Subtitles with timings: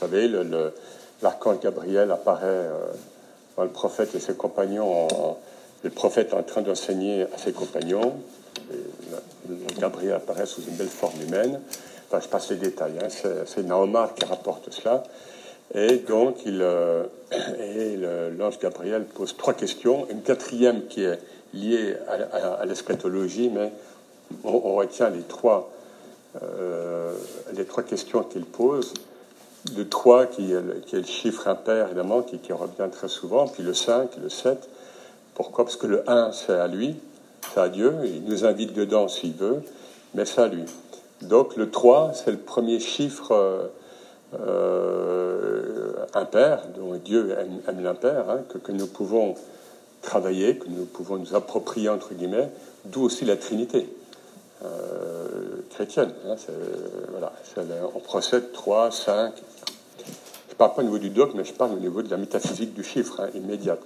[0.00, 0.30] Vous savez,
[1.22, 2.86] l'archange Gabriel apparaît euh,
[3.56, 5.08] dans le prophète et ses compagnons,
[5.82, 8.14] le prophète en train d'enseigner à ses compagnons.
[9.80, 11.60] Gabriel apparaît sous une belle forme humaine.
[12.06, 13.08] Enfin, je passe les détails, hein.
[13.44, 15.02] c'est Naomar qui rapporte cela.
[15.74, 17.06] Et donc, euh,
[18.38, 21.18] l'ange Gabriel pose trois questions, une quatrième qui est
[21.54, 23.72] liée à, l'eschatologie, mais
[24.44, 25.72] on, retient les trois,
[26.40, 27.12] euh,
[27.54, 28.94] les trois questions qu'il pose
[29.76, 34.16] le 3 qui est le, chiffre impair, évidemment, qui, revient très souvent, puis le 5,
[34.22, 34.68] le 7.
[35.34, 35.64] Pourquoi?
[35.64, 36.96] Parce que le 1, c'est à lui,
[37.52, 39.62] c'est à Dieu, il nous invite dedans s'il veut,
[40.14, 40.64] mais c'est à lui.
[41.22, 43.66] Donc le 3, c'est le premier chiffre euh,
[44.40, 49.34] euh, impair, dont Dieu aime, l'impair, hein, que, nous pouvons
[50.02, 52.48] travailler, que nous pouvons nous approprier, entre guillemets,
[52.84, 53.88] d'où aussi la Trinité.
[54.64, 56.12] Euh, chrétienne.
[56.26, 56.34] Hein,
[57.94, 59.32] on procède 3, 5.
[59.36, 62.16] Je ne parle pas au niveau du dogme, mais je parle au niveau de la
[62.16, 63.78] métaphysique du chiffre hein, immédiat.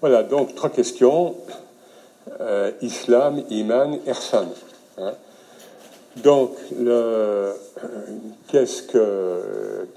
[0.00, 1.36] Voilà, donc trois questions.
[2.40, 4.48] Euh, islam, Iman, Ersan.
[4.98, 5.12] Hein.
[6.16, 6.50] Donc,
[8.48, 9.88] qu'est-ce que,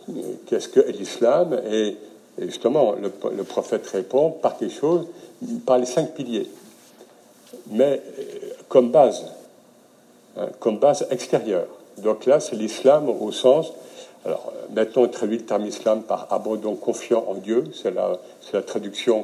[0.46, 1.60] qu'est-ce que l'islam?
[1.70, 1.98] Et,
[2.38, 5.08] justement, le, le, prophète répond par quelque chose,
[5.66, 6.50] par les cinq piliers.
[7.72, 8.02] Mais
[8.70, 9.26] comme base,
[10.60, 11.68] comme base extérieure.
[11.98, 13.74] Donc là, c'est l'islam au sens.
[14.26, 17.66] Alors, maintenant, on traduit le terme islam par abandon confiant en Dieu.
[17.74, 18.20] C'est la,
[18.54, 19.24] la, traduction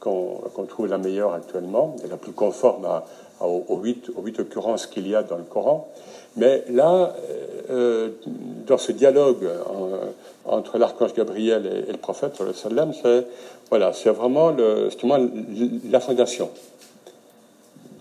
[0.00, 2.86] qu'on trouve la meilleure actuellement et la plus conforme
[3.40, 5.88] aux, huit, aux, huit, occurrences qu'il y a dans le Coran.
[6.36, 7.14] Mais là,
[7.70, 8.10] euh,
[8.66, 9.48] dans ce dialogue
[10.44, 13.26] entre l'archange Gabriel et, le prophète, c'est
[13.70, 14.88] voilà, vraiment le,
[15.90, 16.50] la fondation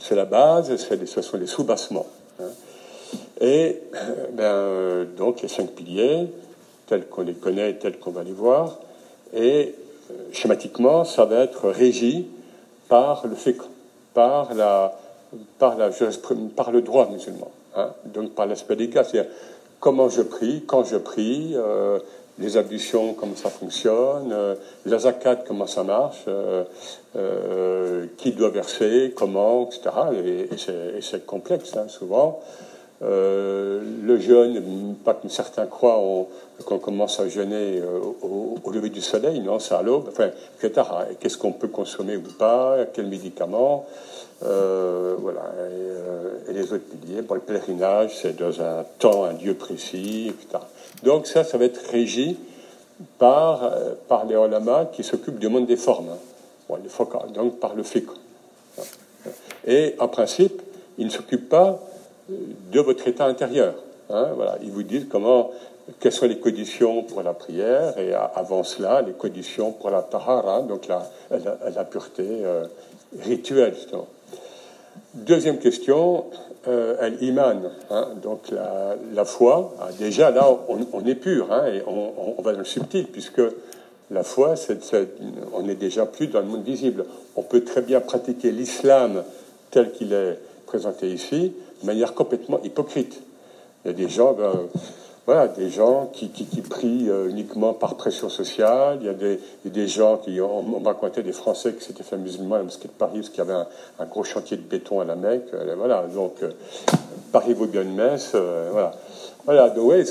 [0.04, 2.06] c'est la base, ce sont les sous-bassements.
[2.42, 2.50] Hein.
[3.40, 6.28] Et euh, ben, euh, donc les cinq piliers,
[6.88, 8.80] tels qu'on les connaît, tels qu'on va les voir,
[9.34, 9.74] et
[10.12, 12.28] euh, schématiquement, ça va être régi
[12.90, 13.56] par le fait,
[14.14, 15.00] par la,
[15.58, 15.90] par la
[16.56, 17.92] par le droit musulman, hein.
[18.06, 19.32] donc par l'aspect des cas, c'est-à-dire
[19.80, 21.56] comment je prie, quand je prie,
[22.40, 24.34] les ablutions, comment ça fonctionne,
[24.86, 26.26] la zakat, comment ça marche,
[28.24, 29.90] qui doit verser, comment, etc.
[30.26, 32.40] Et, c'est complexe, hein, souvent.
[33.02, 36.02] le jeûne, pas comme certains croient,
[36.66, 37.82] qu'on commence à jeûner
[38.22, 40.30] au, lever du soleil, non, c'est à l'aube, enfin,
[40.62, 40.88] etc.
[41.20, 43.86] Qu'est-ce qu'on peut consommer ou pas, quels médicaments,
[44.42, 45.52] voilà.
[46.50, 50.64] Et, les autres piliers, bon, le pèlerinage, c'est dans un temps, un lieu précis, etc.
[51.04, 52.38] Donc ça, ça va être régi
[53.18, 56.16] par, euh, par les olamas qui s'occupent du monde des formes,
[57.34, 58.10] donc par le fiqh.
[59.66, 60.62] Et en principe,
[60.98, 61.80] ils ne s'occupent pas
[62.30, 62.36] euh,
[62.72, 63.76] de votre état intérieur.
[64.10, 65.52] Hein, voilà, ils vous disent comment,
[66.00, 70.62] quelles sont les conditions pour la prière, et avant cela, les conditions pour la tahara,
[70.62, 72.66] donc la, la, pureté euh,
[73.22, 73.76] rituelle.
[75.14, 76.26] Deuxième question,
[76.68, 79.74] euh, iman hein, donc la, foi.
[79.80, 83.42] Ah, déjà là, on, est pur hein, et on, va dans le subtil, puisque
[84.14, 84.54] la foi,
[85.54, 87.06] on n'est déjà plus dans le monde visible.
[87.36, 89.24] On peut très bien pratiquer l'islam
[89.72, 90.38] tel qu'il est
[90.68, 93.22] présenté ici, de manière complètement hypocrite.
[93.84, 94.52] Il y a des gens, ben,
[95.26, 96.28] voilà, des gens qui,
[96.70, 99.00] prient euh, uniquement par pression sociale.
[99.02, 102.56] Il y a des, gens qui ont, on raconté des Français qui s'étaient fait musulmans
[102.56, 103.66] à la mosquée de Paris parce qu'il y avait
[104.00, 105.54] un, gros chantier de béton à la Mecque.
[105.54, 106.52] Euh, voilà, donc euh,
[107.32, 108.36] Paris vaut bien une messe.
[108.36, 108.94] voilà,
[109.46, 109.70] voilà.
[109.70, 110.04] Donc ouais,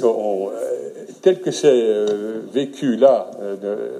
[1.22, 2.04] tel que c'est
[2.52, 3.30] vécu là,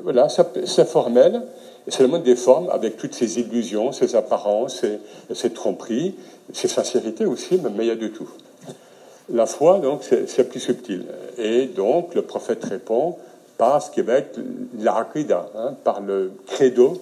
[0.03, 1.43] voilà, c'est formel.
[1.89, 5.01] C'est le monde des formes avec toutes ces illusions, ces apparences, ces,
[5.35, 6.15] ces tromperies,
[6.53, 8.31] ces sincérités aussi, mais il y a de tout.
[9.33, 11.07] La foi, donc, c'est plus subtil.
[11.39, 13.17] Et donc, le prophète répond
[13.59, 14.39] par ce qui va être
[14.79, 17.01] l'aqida, hein, par le credo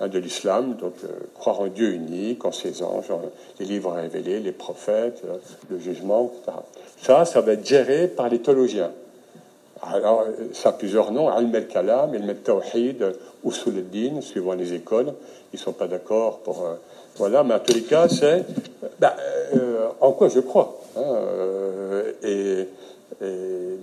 [0.00, 3.12] de l'islam, donc euh, croire en Dieu unique, en ses anges,
[3.60, 5.36] les livres révélés, les prophètes, euh,
[5.70, 6.58] le jugement, etc.
[7.00, 8.90] Ça, ça va être géré par les théologiens.
[9.82, 13.04] Alors, ça a plusieurs noms, Al al-Kalam, Al-Tawhid,
[13.44, 15.12] Usul al-Din, suivant les écoles.
[15.52, 16.64] Ils ne sont pas d'accord pour...
[16.64, 16.74] Euh,
[17.16, 18.44] voilà, mais en tous les cas, c'est
[18.98, 19.12] ben,
[20.00, 20.80] en quoi je crois.
[20.96, 22.68] Hein, euh, et,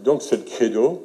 [0.03, 1.03] donc c'est le credo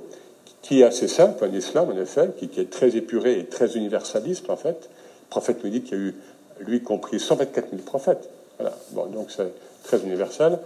[0.62, 4.50] qui est assez simple en islam, en effet, qui, est très épuré et très universaliste,
[4.50, 4.88] en fait.
[5.31, 6.14] Prophète nous dit qu'il y a eu,
[6.61, 8.28] lui compris, 124 000 prophètes.
[8.58, 8.75] Voilà.
[8.93, 9.52] Bon, donc c'est
[9.82, 10.58] très universel.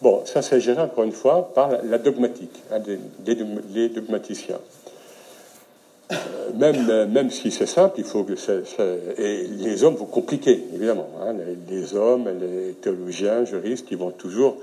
[0.00, 2.78] Bon, ça c'est géré encore une fois par la dogmatique, hein,
[3.74, 4.58] les dogmaticiens.
[6.12, 6.16] Euh,
[6.54, 8.34] même, même si c'est simple, il faut que
[9.18, 11.08] et les hommes vont compliquer, évidemment.
[11.22, 11.34] Hein.
[11.68, 14.56] les, hommes, les théologiens, juristes, ils vont toujours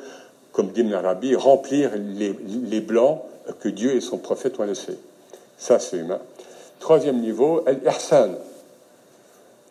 [0.52, 3.22] comme dit Arabi, remplir les, blancs
[3.60, 4.98] que Dieu et son prophète ont laissés.
[5.58, 6.20] Ça, c'est humain.
[6.80, 8.36] Troisième niveau, El-Ihsan,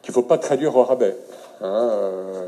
[0.02, 1.16] qu'il ne faut pas traduire au rabais.
[1.60, 2.46] Hein, euh,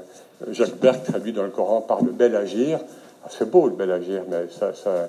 [0.51, 2.81] Jacques Berg traduit dans le Coran par le bel agir.
[3.25, 5.09] Ah, c'est beau le bel agir, mais ça, ça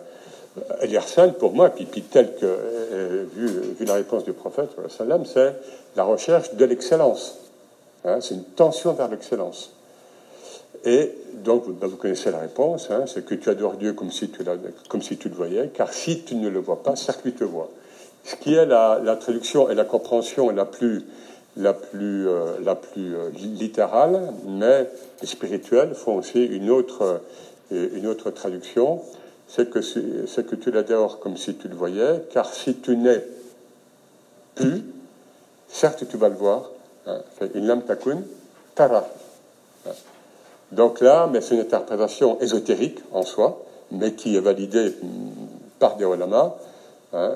[0.82, 5.06] El-Ihsan, pour moi, puis, puis tel que, euh, vu, la réponse du prophète, c'est
[5.96, 7.40] la recherche de l'excellence.
[8.06, 9.72] Hein, c'est une tension vers l'excellence.
[10.86, 14.30] Et donc, ben, vous connaissez la réponse, hein, c'est que tu adores Dieu comme si
[14.30, 14.44] tu,
[14.90, 17.44] comme si tu le voyais, car si tu ne le vois pas, certes, lui te
[17.44, 17.70] voit.
[18.26, 21.06] Ce qui est la, traduction et la compréhension la plus,
[21.58, 24.90] la plus, euh, la plus euh, littérale, mais
[25.22, 27.22] les spirituels font aussi une autre,
[27.72, 29.02] euh, une autre traduction,
[29.48, 33.24] c'est que, c'est que tu l'adores comme si tu le voyais, car si tu n'es
[34.56, 34.84] plus,
[35.68, 36.72] certes, tu vas le voir.
[37.06, 37.20] Hein,
[37.56, 38.24] in lam takun,
[38.76, 39.06] tara.
[40.72, 44.96] Donc là, mais c'est une interprétation ésotérique en soi, mais qui est validée
[45.78, 46.56] par des ulamas.
[47.14, 47.32] Hein.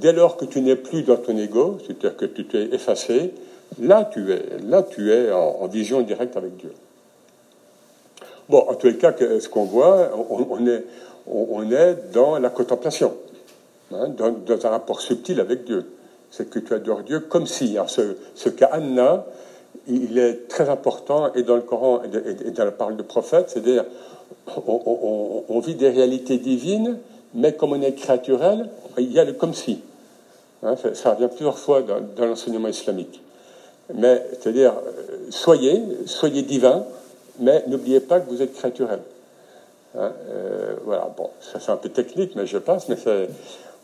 [0.00, 3.32] Dès lors que tu n'es plus dans ton ego, c'est-à-dire que tu t'es effacé,
[3.80, 6.72] là tu es, là tu es en, vision directe avec Dieu.
[8.48, 10.84] Bon, en tous les cas, ce qu'on voit, on, est,
[11.26, 13.14] on, est dans la contemplation,
[13.92, 15.84] hein, dans, un rapport subtil avec Dieu.
[16.30, 17.76] C'est que tu adores Dieu comme si.
[17.76, 19.26] Alors ce, ce qu'Anna
[19.88, 23.84] il est très important, et dans le Coran et dans la parole de prophète, c'est-à-dire
[24.66, 26.98] on, vit des réalités divines,
[27.34, 29.80] mais comme on est créaturel, il y a le comme si.
[30.62, 33.22] Hein, ça, revient plusieurs fois dans, l'enseignement islamique.
[33.94, 36.84] Mais c'est-à-dire, euh, soyez, soyez divin,
[37.38, 39.00] mais n'oubliez pas que vous êtes créaturel.
[39.96, 42.96] Hein, euh, voilà, bon, ça c'est un peu technique, mais je passe, mais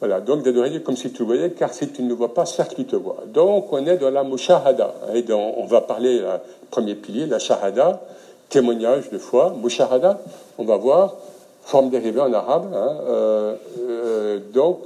[0.00, 2.44] voilà, donc d'adorer comme si tu le voyais, car si tu ne le vois pas,
[2.44, 3.22] certes tu te vois.
[3.28, 4.92] Donc on est dans la mushahada.
[5.14, 6.28] Et on va parler, le
[6.70, 8.02] premier pilier, la shahada,
[8.48, 9.54] témoignage de foi.
[9.62, 10.20] Mushahada,
[10.58, 11.16] on va voir,
[11.64, 12.72] forme dérivée en arabe.
[12.74, 13.54] Hein, euh,
[13.88, 14.80] euh, donc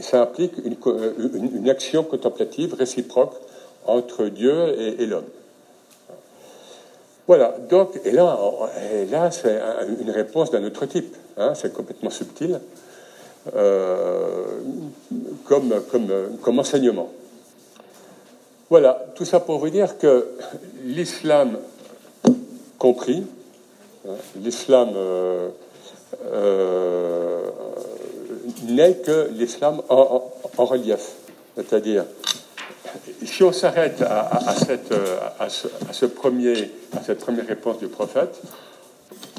[0.00, 3.34] ça implique une, action contemplative réciproque
[3.86, 5.24] entre Dieu et, l'homme.
[7.26, 8.38] Voilà, donc, et là,
[9.10, 9.60] là c'est
[10.00, 11.14] une réponse d'un autre type.
[11.36, 12.58] Hein, c'est complètement subtil.
[13.54, 14.44] Euh,
[15.44, 16.12] comme, comme,
[16.42, 17.10] comme enseignement.
[18.68, 20.28] Voilà, tout ça pour vous dire que
[20.84, 21.56] l'islam
[22.78, 23.24] compris,
[24.06, 25.48] hein, l'islam euh, euh,
[28.64, 31.12] n'est que l'islam en, relief.
[31.56, 32.04] C'est-à-dire,
[33.24, 34.92] si on s'arrête à, cette,
[35.38, 38.40] à, ce, premier, à cette première réponse du prophète,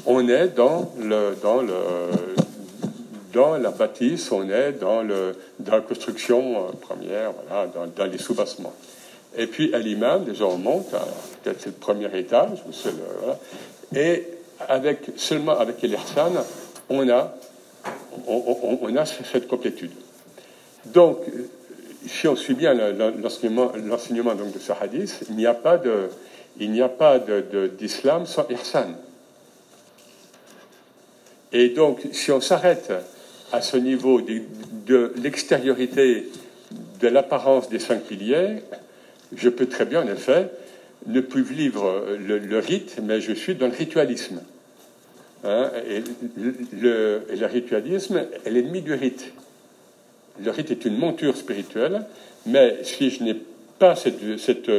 [0.06, 1.74] on est dans le, dans le,
[3.32, 8.18] dans la bâtisse, on est dans, le, dans la construction euh, première, voilà, dans, les
[8.18, 8.74] sous-bassements.
[9.36, 10.90] Et puis à l'imam, déjà on monte,
[11.42, 12.64] peut-être c'est le premier étage,
[13.94, 14.26] et
[14.68, 16.32] avec, seulement avec l'Irsan,
[16.88, 17.34] on a,
[18.26, 19.92] on, a cette complétude.
[20.86, 21.18] Donc,
[22.06, 26.08] si on suit bien l'enseignement, de ce hadith, il n'y a pas de,
[26.58, 27.18] il n'y a pas
[27.78, 28.94] d'islam sans ihsan.
[31.52, 32.92] Et donc, si on s'arrête
[33.52, 36.28] à ce niveau de, l'extériorité
[37.00, 38.62] de l'apparence des cinq piliers,
[39.34, 40.50] je peux très bien, en effet,
[41.06, 44.40] ne plus vivre le, rite, mais je suis dans le ritualisme.
[45.44, 46.02] Hein, et,
[46.80, 49.32] le, ritualisme est l'ennemi du rite.
[50.42, 52.06] Le rite est une monture spirituelle,
[52.46, 53.36] mais si je n'ai
[53.78, 54.70] pas cette, cette,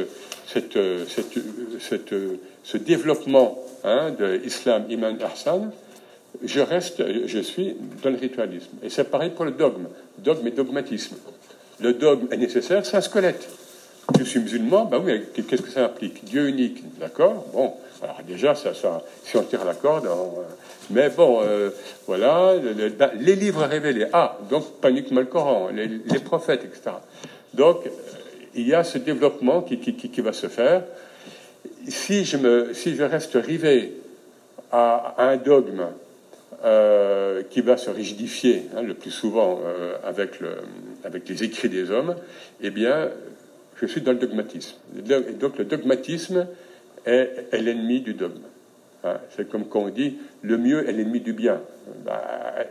[0.48, 2.14] cette,
[2.64, 5.72] ce développement hein, de l'islam iman arsan,
[6.44, 8.72] je reste, je suis dans le ritualisme.
[8.84, 9.88] Et c'est pareil pour le dogme.
[10.18, 11.16] Dogme et dogmatisme.
[11.80, 13.50] Le dogme est nécessaire, c'est un squelette.
[14.18, 18.56] Je suis musulman, ben oui, qu'est-ce que ça implique Dieu unique, d'accord Bon, alors déjà,
[18.56, 20.08] ça, ça, si on tire la corde,
[20.90, 21.70] mais bon, euh,
[22.08, 22.56] voilà,
[22.98, 24.08] ben, les livres révélés.
[24.14, 26.98] Ah, donc pas uniquement le Coran, les, prophètes, etc.
[27.54, 27.90] Donc, euh,
[28.56, 30.84] il y a ce développement qui, qui, qui, va se faire.
[31.88, 33.94] Si je, me, si je reste rivé
[34.72, 35.88] à un dogme,
[36.64, 40.58] euh, qui va se rigidifier hein, le plus souvent euh, avec, le,
[41.04, 42.16] avec les écrits des hommes,
[42.62, 43.10] eh bien,
[43.88, 44.76] je suis dans le dogmatisme.
[45.40, 46.48] Donc le dogmatisme
[47.06, 48.42] est, l'ennemi du dogme.
[49.04, 51.62] Hein, c'est comme quand on dit le mieux est l'ennemi du bien.
[52.06, 52.22] Bah,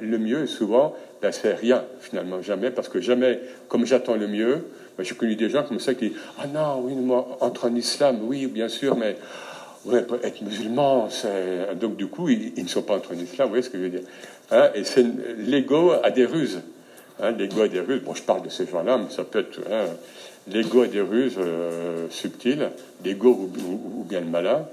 [0.00, 4.64] le mieux, souvent, ben, c'est rien, finalement, jamais, parce que jamais, comme j'attends le mieux,
[4.96, 7.74] ben, j'ai connu des gens comme ça qui disent Ah non, oui, moi, entre en
[7.74, 9.16] islam, oui, bien sûr, mais
[10.22, 11.08] être musulman,
[11.80, 13.88] donc du coup, ils, ne sont pas entre islam, vous voyez ce que je veux
[13.88, 14.02] dire
[14.50, 15.04] hein, Et c'est
[15.38, 16.60] l'ego a des ruses.
[17.22, 18.02] Hein, l'ego a des ruses.
[18.02, 19.86] Bon, je parle de ces gens-là, mais ça peut être hein,
[20.48, 22.70] l'ego a des ruses euh, subtiles,
[23.04, 24.66] l'ego ou, bien le malin.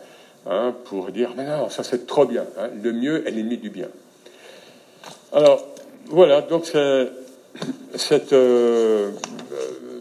[0.49, 2.45] hein, pour dire mais non, ça c'est trop bien.
[2.57, 2.69] Hein.
[2.81, 3.87] le mieux est l'ennemi du bien.
[5.33, 5.65] Alors
[6.05, 6.71] voilà, donc
[7.95, 9.11] cette euh,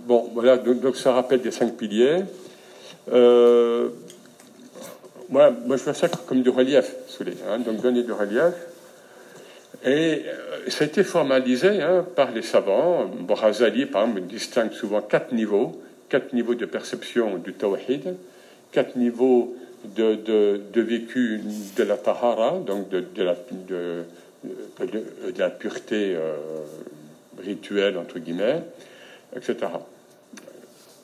[0.06, 2.20] bon voilà donc, ça rappelle des cinq piliers.
[3.12, 3.88] Euh,
[5.28, 6.94] moi, je vois ça comme du relief,
[7.48, 8.54] hein, donc donner du relief.
[9.86, 13.06] Et euh, ça a été formalisé hein, par les savants.
[13.06, 18.16] Borazali, par exemple, distingue souvent quatre niveaux, quatre niveaux de perception du tawhid,
[18.72, 21.40] quatre niveaux de, de, vécu
[21.76, 23.36] de la tahara, donc de, de la,
[23.68, 24.04] de,
[25.38, 26.34] la, pureté euh,
[27.38, 28.62] rituelle, entre guillemets,
[29.36, 29.56] etc.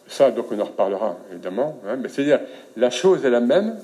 [0.09, 1.81] Ça, donc, on en reparlera, évidemment.
[1.87, 2.41] Hein, mais c'est-à-dire,
[2.77, 3.77] la chose est la même,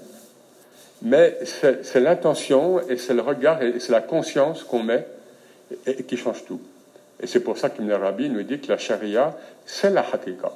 [1.02, 5.06] mais c'est l'intention et c'est le regard et c'est la conscience qu'on met
[5.86, 6.60] et, qui change tout.
[7.20, 9.36] Et c'est pour ça qu'Ibn Arabi nous dit que la charia,
[9.66, 10.52] c'est la hakika.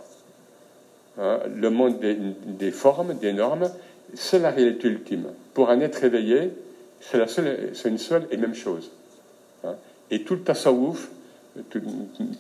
[1.18, 3.70] Hein, le monde des, formes, des normes,
[4.14, 5.26] c'est la réalité ultime.
[5.54, 6.50] Pour un être éveillé,
[7.00, 8.90] c'est une seule et même chose.
[9.64, 9.74] Hein.
[10.10, 11.10] Et tout le tasawwuf,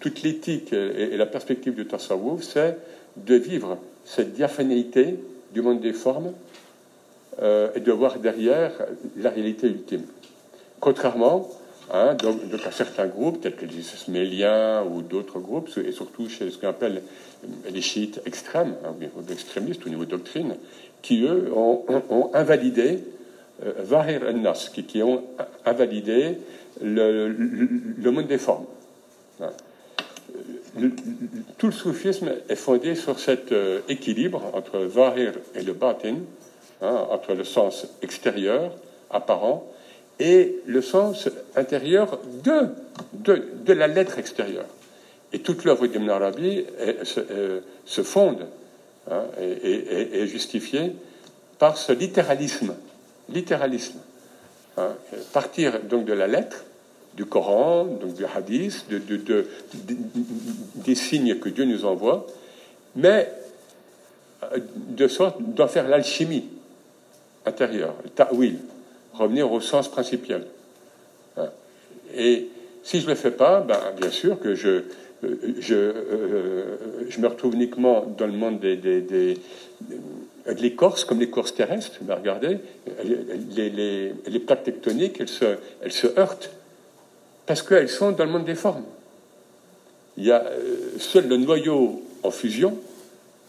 [0.00, 2.78] toute l'éthique et, la perspective du tasawwuf, c'est
[3.16, 5.18] de vivre cette diaphanéité
[5.52, 6.32] du monde des formes
[7.40, 8.72] euh, et de voir derrière
[9.16, 10.04] la réalité ultime.
[10.80, 11.48] Contrairement
[11.90, 12.16] hein,
[12.66, 16.68] à certains groupes, tels que les ismaéliens ou d'autres groupes, et surtout chez ce qu'on
[16.68, 17.02] appelle
[17.70, 20.56] les chiites extrêmes, hein, ou extrémistes au niveau de doctrine,
[21.00, 23.00] qui eux ont, invalidé
[23.64, 25.24] euh, Vahir nas qui, ont
[25.64, 26.38] invalidé
[26.82, 28.66] le, monde des formes.
[29.40, 29.50] Hein.
[31.58, 36.16] tout le soufisme est fondé sur cet euh, équilibre entre Zahir et le Batin,
[36.82, 38.72] Hein, entre le sens extérieur,
[39.08, 39.64] apparent,
[40.18, 42.70] et le sens intérieur de,
[43.14, 44.66] de, la lettre extérieure.
[45.32, 46.64] Et toute l'œuvre d'Ibn Arabi
[47.04, 48.48] se, fonde
[49.08, 50.96] hein, et, est justifiée
[51.60, 52.74] par ce littéralisme.
[53.28, 54.00] Littéralisme.
[54.76, 54.96] Hein,
[55.32, 56.64] partir donc de la lettre,
[57.14, 59.46] du Coran, donc du hadith, de, de,
[60.74, 62.26] des signes que Dieu nous envoie,
[62.96, 63.30] mais
[64.42, 66.48] euh, de sorte d'en faire l'alchimie
[67.46, 68.58] intérieur, le ta'wil,
[69.12, 70.46] revenir au sens principal.
[71.36, 71.48] Hein.
[72.14, 72.48] Et
[72.82, 74.82] si je ne le fais pas, ben, bien sûr que je,
[75.60, 76.76] je, euh,
[77.08, 79.38] je me retrouve uniquement dans le monde des, des, des,
[80.46, 81.98] des courses, comme les courses terrestres.
[82.02, 82.58] Ben, regardez,
[83.04, 86.50] les, les, les, plaques tectoniques, elles se, elles se heurtent
[87.46, 88.84] parce qu'elles sont dans le monde des formes.
[90.16, 92.78] Il y a euh, seul le noyau en fusion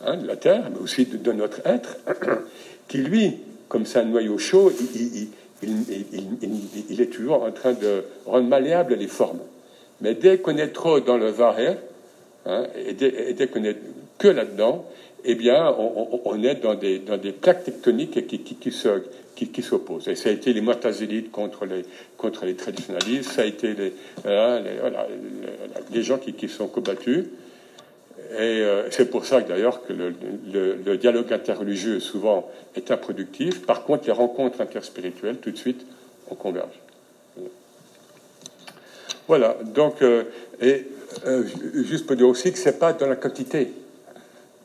[0.01, 1.97] hein, de la Terre, mais aussi de notre être,
[2.87, 8.95] qui lui comme c'est un noyau chaud, il, est toujours en train de rendre malléable
[8.95, 9.39] les formes.
[10.01, 11.77] Mais dès qu'on est trop dans le varé,
[12.45, 13.77] hein, et dès, qu'on est
[14.17, 14.85] que là-dedans,
[15.25, 15.73] eh bien,
[16.25, 20.09] on, est dans des, dans des plaques tectoniques qui, qui, qui, qui, s'opposent.
[20.09, 21.83] Et ça a été les Mu'tazilites contre les,
[22.17, 23.93] contre les traditionalistes, ça a été les,
[25.93, 27.25] les gens qui, qui sont combattus.
[28.33, 33.65] Euh, c'est pour ça d'ailleurs que le, dialogue interreligieux souvent est improductif.
[33.65, 35.85] Par contre, les rencontres interspirituelles, tout de suite,
[36.29, 36.79] on converge.
[39.27, 39.57] Voilà.
[39.63, 40.23] Donc, euh,
[40.61, 40.87] et
[41.25, 41.43] euh,
[41.75, 43.71] juste pour dire aussi que c'est pas dans la quantité.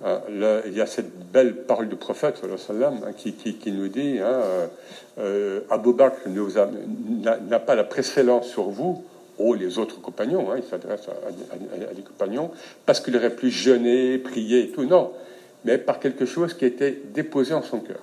[0.05, 4.41] Hein, il y a cette belle parole du prophète hein, qui, qui, nous dit hein,
[5.71, 9.05] Abou Bakr n'a pas la précédence sur vous
[9.39, 12.51] Oh, les autres compagnons, hein, il s'adresse à, des compagnons,
[12.85, 14.85] parce qu'il aurait jeûner, prier et tout.
[14.85, 15.13] Non,
[15.65, 18.03] mais par quelque chose qui était déposé en son cœur.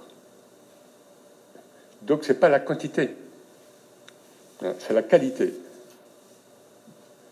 [2.02, 3.10] Donc, ce n'est pas la quantité,
[4.64, 5.54] hein, c'est la qualité.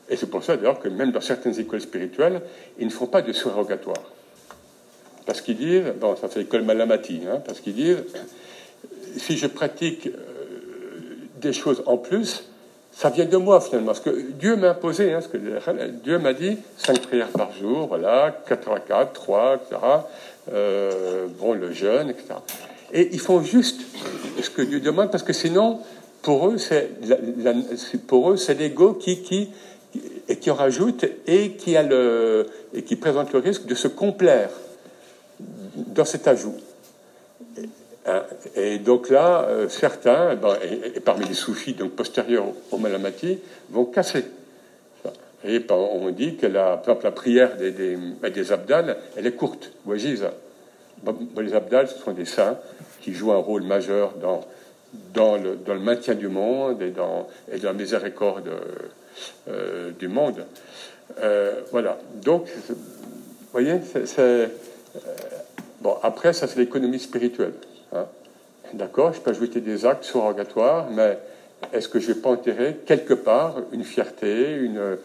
[0.09, 2.41] Et c'est pour ça, d'ailleurs, que même dans certaines écoles spirituelles,
[2.79, 4.11] ils ne font pas de surrogatoire.
[5.25, 8.03] Parce qu'ils disent, bon, ça fait l'école Malamati, hein, parce qu'ils disent,
[9.17, 10.11] si je pratique euh,
[11.39, 12.49] des choses en plus,
[12.95, 15.37] ça vient de moi finalement, parce que Dieu m'a imposé, hein, ce que
[16.03, 19.81] Dieu m'a dit, cinq prières par jour, voilà, 4 à 4, 3, etc.
[21.39, 22.35] Bon, le jeûne, etc.
[22.91, 23.81] Et ils font juste
[24.41, 25.79] ce que Dieu demande, parce que sinon,
[26.21, 26.89] pour eux, c'est
[28.05, 29.49] pour eux, c'est l'ego qui, qui,
[30.27, 33.87] et qui en rajoute et qui a le et qui présente le risque de se
[33.87, 34.49] complaire
[35.39, 36.55] dans cet ajout.
[38.05, 38.23] Hein,
[38.55, 43.85] et donc là, euh, certains, ben, et, parmi les soufis donc postérieurs au Malamati, vont
[43.85, 44.25] casser.
[45.45, 47.97] Et on dit que la, par exemple, la prière des, des,
[48.33, 49.71] des abdals, elle est courte.
[49.89, 52.57] les abdals, ce sont des saints
[53.01, 54.45] qui jouent un rôle majeur dans,
[55.13, 58.49] dans, le, dans le maintien du monde et dans, et dans la miséricorde
[59.49, 60.45] euh, du monde.
[61.21, 61.97] Euh, voilà.
[62.23, 62.75] Donc, vous
[63.51, 64.49] voyez, c'est.
[65.81, 67.53] bon, après, ça, c'est l'économie spirituelle.
[67.93, 68.05] Hein?
[68.73, 71.17] d'accord, je peux ajouter des actes surrogatoires, mais
[71.71, 74.97] est-ce que je n'ai pas enterré quelque part une fierté, une,